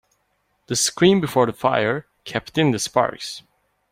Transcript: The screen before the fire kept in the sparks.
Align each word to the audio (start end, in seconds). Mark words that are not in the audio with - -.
The 0.65 0.75
screen 0.75 1.21
before 1.21 1.45
the 1.45 1.53
fire 1.53 2.07
kept 2.23 2.57
in 2.57 2.71
the 2.71 2.79
sparks. 2.79 3.43